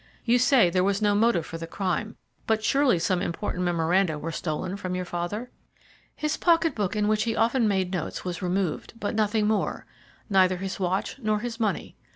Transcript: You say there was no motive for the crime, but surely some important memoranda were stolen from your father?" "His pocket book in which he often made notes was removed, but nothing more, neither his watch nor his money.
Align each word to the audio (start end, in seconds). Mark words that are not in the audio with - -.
You 0.25 0.39
say 0.39 0.71
there 0.71 0.83
was 0.83 0.99
no 0.99 1.13
motive 1.13 1.45
for 1.45 1.59
the 1.59 1.67
crime, 1.67 2.15
but 2.47 2.63
surely 2.63 2.97
some 2.97 3.21
important 3.21 3.63
memoranda 3.63 4.17
were 4.17 4.31
stolen 4.31 4.75
from 4.75 4.95
your 4.95 5.05
father?" 5.05 5.51
"His 6.15 6.37
pocket 6.37 6.73
book 6.73 6.95
in 6.95 7.07
which 7.07 7.25
he 7.25 7.35
often 7.35 7.67
made 7.67 7.91
notes 7.91 8.25
was 8.25 8.41
removed, 8.41 8.93
but 8.99 9.13
nothing 9.13 9.45
more, 9.45 9.85
neither 10.27 10.57
his 10.57 10.79
watch 10.79 11.19
nor 11.19 11.37
his 11.41 11.59
money. 11.59 11.97